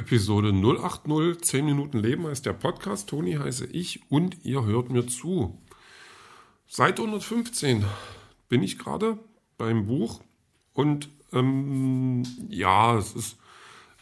[0.00, 3.10] Episode 080, 10 Minuten Leben heißt der Podcast.
[3.10, 5.60] Toni heiße ich und ihr hört mir zu.
[6.66, 7.84] Seit 115
[8.48, 9.18] bin ich gerade
[9.58, 10.22] beim Buch
[10.72, 13.36] und ähm, ja, es ist,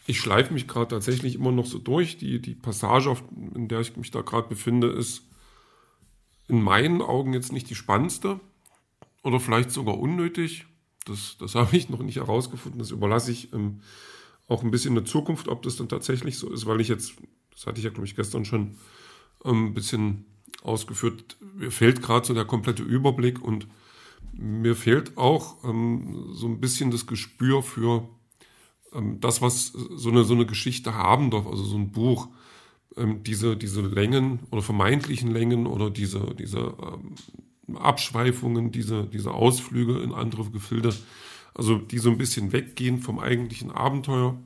[0.06, 2.16] ich schleife mich gerade tatsächlich immer noch so durch.
[2.16, 3.16] Die, die Passage,
[3.56, 5.24] in der ich mich da gerade befinde, ist
[6.46, 8.38] in meinen Augen jetzt nicht die spannendste
[9.24, 10.66] oder vielleicht sogar unnötig.
[11.06, 12.78] Das, das habe ich noch nicht herausgefunden.
[12.78, 13.80] Das überlasse ich ähm,
[14.48, 17.15] auch ein bisschen in der Zukunft, ob das dann tatsächlich so ist, weil ich jetzt,
[17.55, 18.79] das hatte ich ja, glaube ich, gestern schon
[19.45, 20.24] ähm, ein bisschen
[20.62, 23.69] ausgeführt, mir fehlt gerade so der komplette Überblick und
[24.33, 28.09] mir fehlt auch ähm, so ein bisschen das Gespür für
[28.93, 32.29] ähm, das, was so eine, so eine Geschichte haben darf, also so ein Buch,
[32.96, 36.74] ähm, diese, diese Längen oder vermeintlichen Längen oder diese, diese
[37.69, 40.95] ähm, Abschweifungen, diese, diese Ausflüge in andere Gefilde,
[41.59, 44.40] also die so ein bisschen weggehen vom eigentlichen Abenteuer,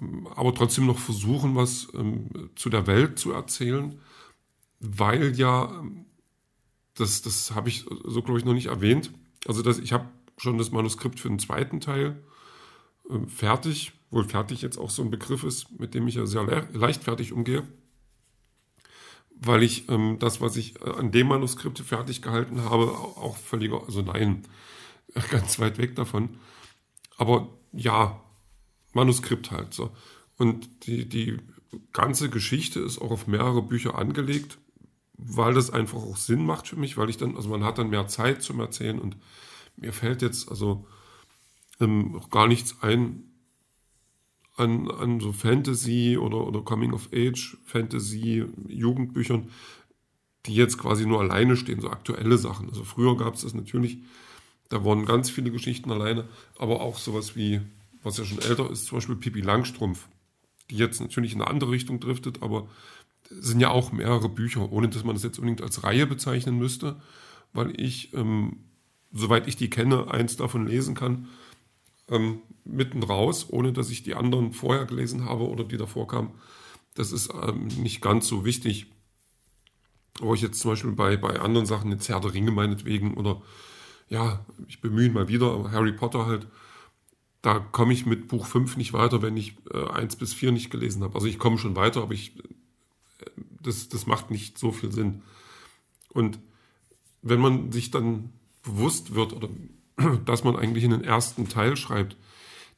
[0.00, 4.00] ähm, aber trotzdem noch versuchen, was ähm, zu der Welt zu erzählen,
[4.78, 6.06] weil ja, ähm,
[6.94, 9.10] das, das habe ich so, glaube ich, noch nicht erwähnt.
[9.46, 12.22] Also das, ich habe schon das Manuskript für den zweiten Teil
[13.10, 16.44] äh, fertig, wohl fertig jetzt auch so ein Begriff ist, mit dem ich ja sehr
[16.44, 17.66] le leichtfertig umgehe,
[19.30, 23.72] weil ich ähm, das, was ich äh, an dem Manuskript fertig gehalten habe, auch völlig,
[23.72, 24.44] also nein,
[25.30, 26.38] ganz weit weg davon.
[27.16, 28.20] Aber ja,
[28.92, 29.90] Manuskript halt so.
[30.36, 31.38] Und die, die
[31.92, 34.58] ganze Geschichte ist auch auf mehrere Bücher angelegt,
[35.16, 37.90] weil das einfach auch Sinn macht für mich, weil ich dann, also man hat dann
[37.90, 39.16] mehr Zeit zum Erzählen und
[39.76, 40.86] mir fällt jetzt also
[41.78, 43.24] ähm, gar nichts ein
[44.56, 49.50] an, an so Fantasy oder, oder Coming of Age Fantasy Jugendbüchern,
[50.46, 52.68] die jetzt quasi nur alleine stehen, so aktuelle Sachen.
[52.68, 53.98] Also früher gab es das natürlich
[54.70, 56.26] da wurden ganz viele Geschichten alleine,
[56.56, 57.60] aber auch sowas wie,
[58.02, 60.08] was ja schon älter ist, zum Beispiel Pippi Langstrumpf,
[60.70, 62.68] die jetzt natürlich in eine andere Richtung driftet, aber
[63.28, 66.56] es sind ja auch mehrere Bücher, ohne dass man das jetzt unbedingt als Reihe bezeichnen
[66.56, 67.00] müsste,
[67.52, 68.58] weil ich, ähm,
[69.12, 71.28] soweit ich die kenne, eins davon lesen kann,
[72.08, 76.30] ähm, mitten raus, ohne dass ich die anderen vorher gelesen habe oder die davor kamen.
[76.94, 78.86] Das ist ähm, nicht ganz so wichtig.
[80.20, 83.42] Wo ich jetzt zum Beispiel bei, bei anderen Sachen, jetzt Herr der Ringe meinetwegen oder
[84.10, 86.46] ja, ich bemühe ihn mal wieder, Harry Potter halt,
[87.42, 90.70] da komme ich mit Buch 5 nicht weiter, wenn ich äh, 1 bis 4 nicht
[90.70, 91.14] gelesen habe.
[91.14, 93.30] Also ich komme schon weiter, aber ich, äh,
[93.62, 95.22] das, das macht nicht so viel Sinn.
[96.12, 96.38] Und
[97.22, 98.30] wenn man sich dann
[98.62, 99.48] bewusst wird, oder
[100.26, 102.16] dass man eigentlich in den ersten Teil schreibt,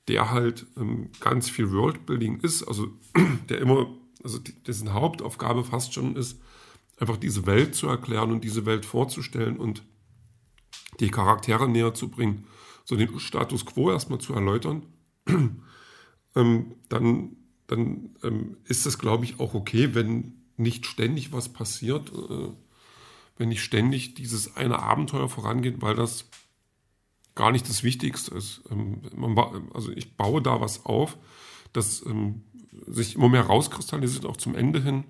[0.08, 2.88] der halt ähm, ganz viel Worldbuilding ist, also
[3.48, 3.88] der immer,
[4.22, 6.40] also dessen Hauptaufgabe fast schon ist,
[6.98, 9.82] einfach diese Welt zu erklären und diese Welt vorzustellen und
[11.00, 12.46] die Charaktere näher zu bringen,
[12.84, 14.86] so den Status quo erstmal zu erläutern,
[16.36, 17.36] ähm, dann,
[17.66, 22.48] dann ähm, ist es, glaube ich, auch okay, wenn nicht ständig was passiert, äh,
[23.38, 26.28] wenn nicht ständig dieses eine Abenteuer vorangeht, weil das
[27.34, 28.62] gar nicht das Wichtigste ist.
[28.70, 31.16] Ähm, man, also ich baue da was auf,
[31.72, 32.42] das ähm,
[32.86, 35.04] sich immer mehr rauskristallisiert, auch zum Ende hin,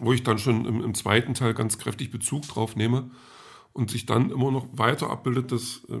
[0.00, 3.10] wo ich dann schon im, im zweiten Teil ganz kräftig Bezug drauf nehme
[3.72, 5.98] und sich dann immer noch weiter abbildet, dass äh,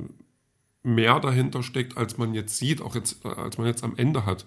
[0.82, 4.26] mehr dahinter steckt, als man jetzt sieht, auch jetzt, äh, als man jetzt am Ende
[4.26, 4.46] hat,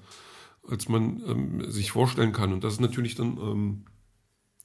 [0.68, 2.54] als man ähm, sich vorstellen kann.
[2.54, 3.86] Und das ist natürlich dann, ähm,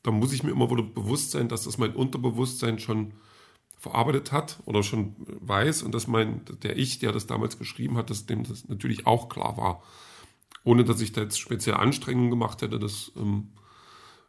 [0.02, 3.12] da muss ich mir immer wieder bewusst sein, dass das mein Unterbewusstsein schon
[3.76, 8.10] verarbeitet hat oder schon weiß und dass mein, der Ich, der das damals geschrieben hat,
[8.10, 9.82] dass dem das natürlich auch klar war.
[10.64, 13.52] Ohne dass ich da jetzt speziell Anstrengungen gemacht hätte, das ähm,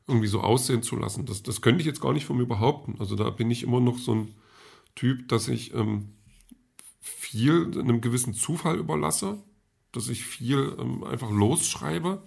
[0.09, 1.25] irgendwie so aussehen zu lassen.
[1.25, 2.95] Das, das könnte ich jetzt gar nicht von mir behaupten.
[2.99, 4.35] Also da bin ich immer noch so ein
[4.95, 6.09] Typ, dass ich ähm,
[6.99, 9.37] viel einem gewissen Zufall überlasse,
[9.91, 12.21] dass ich viel ähm, einfach losschreibe,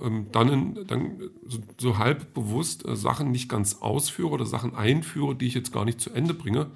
[0.00, 4.74] ähm, dann, in, dann so, so, halb bewusst äh, Sachen nicht ganz ausführe oder Sachen
[4.74, 6.70] einführe, die ich jetzt gar nicht zu Ende bringe.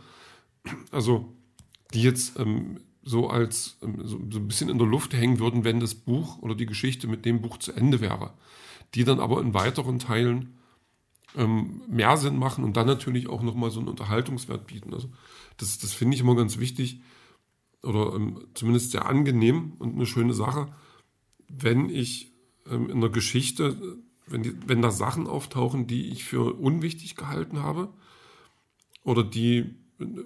[0.91, 1.35] Also
[1.95, 5.65] die jetzt ähm, so als ähm, so, so ein bisschen in der Luft hängen würden,
[5.65, 8.33] wenn das Buch oder die Geschichte mit dem Buch zu Ende wäre
[8.95, 10.59] die dann aber in weiteren Teilen
[11.37, 14.95] ähm, mehr Sinn machen und dann natürlich auch nochmal so einen Unterhaltungswert bieten.
[14.95, 15.11] Also
[15.57, 17.01] das, das finde ich immer ganz wichtig
[17.83, 20.69] oder ähm, zumindest sehr angenehm und eine schöne Sache,
[21.49, 22.33] wenn ich
[22.67, 23.77] ähm, in der Geschichte,
[24.27, 27.89] wenn, die, wenn da Sachen auftauchen, die ich für unwichtig gehalten habe
[29.05, 29.75] oder die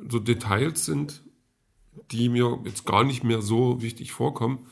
[0.09, 1.23] so Details sind,
[2.11, 4.67] die mir jetzt gar nicht mehr so wichtig vorkommen,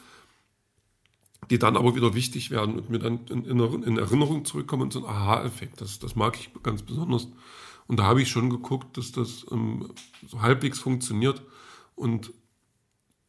[1.50, 5.05] die dann aber wieder wichtig werden und mir dann in, in Erinnerung zurückkommen und so
[5.05, 5.81] ein Aha-Effekt.
[5.81, 7.29] Das, das mag ich ganz besonders.
[7.88, 9.93] Und da habe ich schon geguckt, dass das ähm,
[10.26, 11.43] so halbwegs funktioniert
[11.97, 12.32] und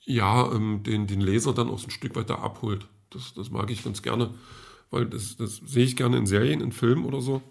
[0.01, 2.87] ja, ähm, den, den Leser dann auch so ein Stück weiter abholt.
[3.09, 4.33] Das, das mag ich ganz gerne,
[4.91, 7.41] weil das, das sehe ich gerne in Serien, in Filmen oder so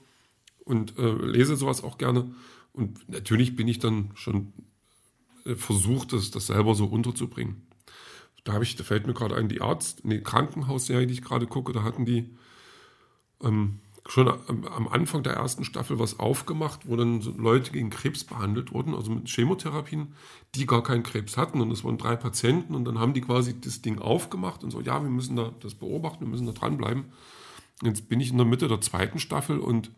[0.65, 2.33] und äh, lese sowas auch gerne.
[2.73, 4.53] Und natürlich bin ich dann schon
[5.45, 7.67] äh, versucht, das, das selber so unterzubringen.
[8.45, 11.47] Da habe ich, da fällt mir gerade ein, die Arzt, eine Krankenhausserie, die ich gerade
[11.47, 12.31] gucke, da hatten die
[13.43, 18.25] ähm, schon am, Anfang der ersten Staffel was aufgemacht, wo dann so Leute gegen Krebs
[18.25, 20.15] behandelt wurden, also mit Chemotherapien,
[20.55, 21.61] die gar keinen Krebs hatten.
[21.61, 24.81] Und es waren drei Patienten und dann haben die quasi das Ding aufgemacht und so,
[24.81, 27.13] ja, wir müssen da das beobachten, wir müssen da dranbleiben.
[27.83, 29.91] Jetzt bin ich in der Mitte der zweiten Staffel und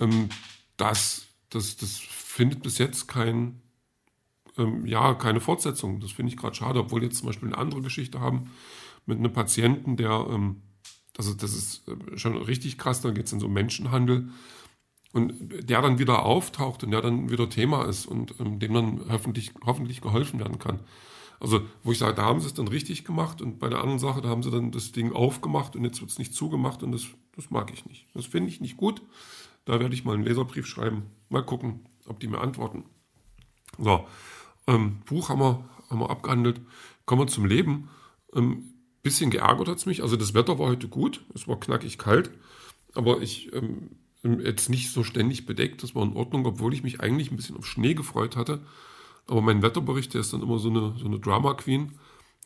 [0.00, 0.28] ähm,
[0.76, 3.60] das, das, das findet bis jetzt kein,
[4.58, 6.00] ähm, ja, keine Fortsetzung.
[6.00, 8.50] Das finde ich gerade schade, obwohl wir jetzt zum Beispiel eine andere Geschichte haben
[9.06, 10.62] mit einem Patienten, der, ähm,
[11.16, 14.30] also das ist äh, schon richtig krass, da geht es in so Menschenhandel
[15.12, 15.34] und
[15.68, 19.52] der dann wieder auftaucht und der dann wieder Thema ist und ähm, dem dann hoffentlich,
[19.64, 20.80] hoffentlich geholfen werden kann.
[21.40, 23.98] Also, wo ich sage, da haben sie es dann richtig gemacht und bei der anderen
[23.98, 26.92] Sache, da haben sie dann das Ding aufgemacht und jetzt wird es nicht zugemacht und
[26.92, 28.06] das, das mag ich nicht.
[28.14, 29.02] Das finde ich nicht gut.
[29.64, 31.02] Da werde ich mal einen Leserbrief schreiben.
[31.28, 32.84] Mal gucken, ob die mir antworten.
[33.76, 34.06] So,
[34.66, 36.60] ähm, Buch haben wir, haben wir abgehandelt.
[37.04, 37.88] Kommen wir zum Leben.
[38.34, 40.02] Ähm, bisschen geärgert hat es mich.
[40.02, 41.24] Also das Wetter war heute gut.
[41.34, 42.30] Es war knackig kalt.
[42.94, 43.90] Aber ich ähm,
[44.22, 45.82] jetzt nicht so ständig bedeckt.
[45.82, 48.64] Das war in Ordnung, obwohl ich mich eigentlich ein bisschen auf Schnee gefreut hatte.
[49.26, 51.92] Aber mein Wetterbericht, der ist dann immer so eine, so eine Drama Queen,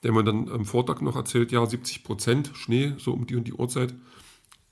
[0.02, 3.44] der mir dann am Vortag noch erzählt, ja, 70 Prozent Schnee, so um die und
[3.44, 3.94] die Uhrzeit.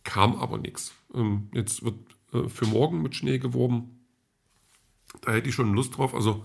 [0.05, 0.94] Kam aber nichts.
[1.14, 1.97] Ähm, jetzt wird
[2.32, 4.06] äh, für morgen mit Schnee geworben.
[5.23, 6.14] Da hätte ich schon Lust drauf.
[6.14, 6.44] Also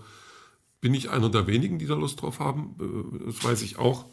[0.80, 2.76] bin ich einer der wenigen, die da Lust drauf haben.
[2.80, 4.06] Äh, das weiß ich auch.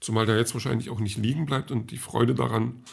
[0.00, 2.84] Zumal der jetzt wahrscheinlich auch nicht liegen bleibt und die Freude daran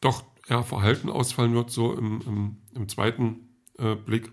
[0.00, 3.48] doch eher verhalten ausfallen wird, so im, im, im zweiten
[3.78, 4.32] äh, Blick.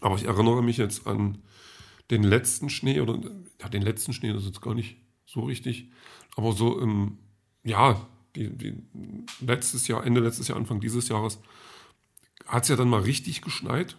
[0.00, 1.38] Aber ich erinnere mich jetzt an
[2.10, 3.18] den letzten Schnee, oder
[3.60, 5.90] ja, den letzten Schnee, das ist jetzt gar nicht so richtig,
[6.36, 7.18] aber so im,
[7.64, 8.74] ja, die, die,
[9.40, 11.38] letztes Jahr, Ende letztes Jahr, Anfang dieses Jahres,
[12.46, 13.98] hat es ja dann mal richtig geschneit.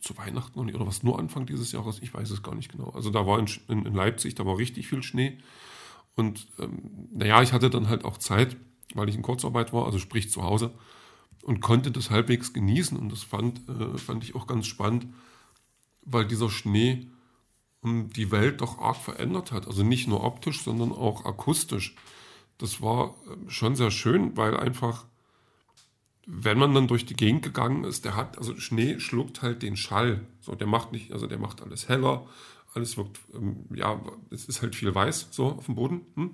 [0.00, 2.70] Zu Weihnachten noch nicht, oder was nur Anfang dieses Jahres, ich weiß es gar nicht
[2.70, 2.90] genau.
[2.90, 5.38] Also da war in, in, in Leipzig, da war richtig viel Schnee.
[6.14, 8.56] Und ähm, naja, ich hatte dann halt auch Zeit,
[8.94, 10.72] weil ich in Kurzarbeit war, also sprich zu Hause,
[11.42, 12.98] und konnte das halbwegs genießen.
[12.98, 15.06] Und das fand, äh, fand ich auch ganz spannend,
[16.02, 17.08] weil dieser Schnee
[17.84, 19.66] die Welt doch arg verändert hat.
[19.66, 21.94] Also nicht nur optisch, sondern auch akustisch.
[22.58, 25.06] Das war ähm, schon sehr schön, weil einfach
[26.30, 29.78] wenn man dann durch die Gegend gegangen ist, der hat, also Schnee schluckt halt den
[29.78, 30.20] Schall.
[30.42, 32.26] So, der macht nicht, also der macht alles heller,
[32.74, 33.98] alles wirkt, ähm, ja,
[34.30, 36.02] es ist halt viel weiß so auf dem Boden.
[36.16, 36.30] Hm?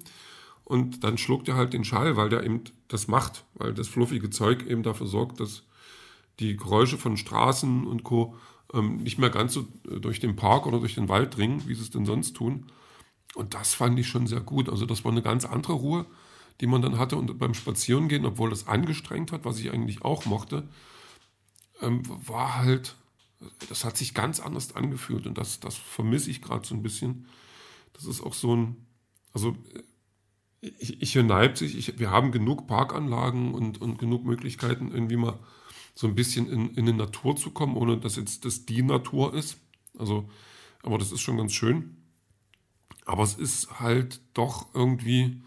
[0.65, 4.31] Und dann schluckt er halt den Schall, weil der eben das macht, weil das fluffige
[4.31, 5.63] Zeug eben dafür sorgt, dass
[6.41, 8.37] die Geräusche von Straßen und Co.
[8.73, 11.75] Ähm, nicht mehr ganz so äh, durch den Park oder durch den Wald dringen, wie
[11.75, 12.67] sie es denn sonst tun.
[13.37, 14.69] Und das fand ich schon sehr gut.
[14.69, 16.07] Also das war eine ganz andere Ruhe
[16.61, 20.25] die man dann hatte und beim Spazierengehen, obwohl das angestrengt hat, was ich eigentlich auch
[20.25, 20.69] mochte,
[21.81, 22.97] ähm, war halt,
[23.69, 27.27] das hat sich ganz anders angefühlt und das, das vermisse ich gerade so ein bisschen.
[27.93, 28.87] Das ist auch so ein,
[29.33, 29.57] also
[30.61, 35.39] ich, ich in Leipzig, ich, wir haben genug Parkanlagen und, und genug Möglichkeiten, irgendwie mal
[35.95, 39.35] so ein bisschen in, in die Natur zu kommen, ohne dass jetzt das die Natur
[39.35, 39.59] ist.
[39.99, 40.29] Also,
[40.83, 41.97] aber das ist schon ganz schön.
[43.05, 45.43] Aber es ist halt doch irgendwie,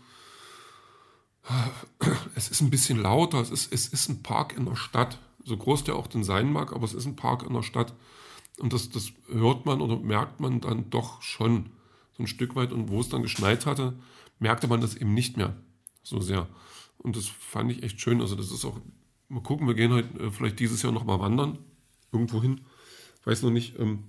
[2.35, 5.55] es ist ein bisschen lauter, es ist, es ist ein Park in der Stadt, so
[5.55, 7.93] groß der auch denn sein mag, aber es ist ein Park in der Stadt.
[8.59, 11.69] Und das, das hört man oder merkt man dann doch schon
[12.17, 12.73] so ein Stück weit.
[12.73, 13.97] Und wo es dann geschneit hatte,
[14.39, 15.55] merkte man das eben nicht mehr
[16.03, 16.47] so sehr.
[16.97, 18.19] Und das fand ich echt schön.
[18.19, 18.79] Also das ist auch,
[19.29, 21.59] mal gucken, wir gehen halt äh, vielleicht dieses Jahr nochmal wandern,
[22.11, 22.61] irgendwo hin,
[23.25, 23.77] weiß noch nicht.
[23.79, 24.05] Ähm,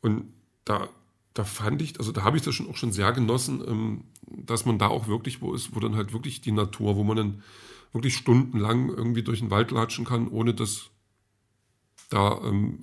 [0.00, 0.32] und
[0.64, 0.88] da
[1.38, 4.66] da fand ich, also da habe ich das schon auch schon sehr genossen, ähm, dass
[4.66, 7.42] man da auch wirklich wo ist, wo dann halt wirklich die Natur, wo man dann
[7.92, 10.90] wirklich stundenlang irgendwie durch den Wald latschen kann, ohne dass
[12.10, 12.80] da ähm,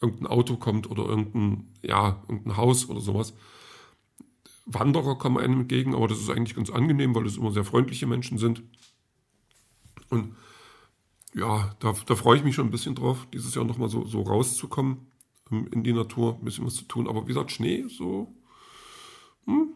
[0.00, 3.34] irgendein Auto kommt oder irgendein, ja, irgendein Haus oder sowas.
[4.66, 8.06] Wanderer kommen einem entgegen, aber das ist eigentlich ganz angenehm, weil es immer sehr freundliche
[8.06, 8.62] Menschen sind.
[10.10, 10.34] Und
[11.34, 14.22] ja, da, da freue ich mich schon ein bisschen drauf, dieses Jahr nochmal so, so
[14.22, 15.10] rauszukommen
[15.50, 17.08] in die Natur, ein bisschen was zu tun.
[17.08, 18.32] Aber wie gesagt, Schnee, so
[19.46, 19.74] hm,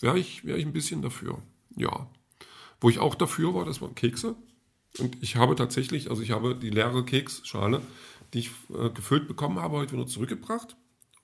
[0.00, 1.38] wäre ich, wär ich ein bisschen dafür.
[1.76, 2.10] Ja.
[2.80, 4.36] Wo ich auch dafür war, das waren Kekse.
[4.98, 7.80] Und ich habe tatsächlich, also ich habe die leere Keksschale,
[8.34, 10.76] die ich äh, gefüllt bekommen habe, heute wieder zurückgebracht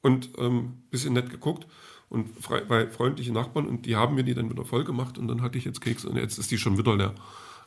[0.03, 1.67] und ein ähm, bisschen nett geguckt
[2.09, 5.27] und frei, bei freundlichen Nachbarn und die haben mir die dann wieder voll gemacht und
[5.27, 7.15] dann hatte ich jetzt Kekse und jetzt ist die schon wieder leer.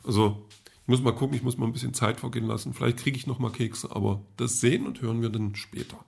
[0.02, 0.46] Also
[0.82, 2.72] ich muss mal gucken, ich muss mal ein bisschen Zeit vergehen lassen.
[2.72, 6.04] Vielleicht kriege ich noch mal Kekse, aber das sehen und hören wir dann später.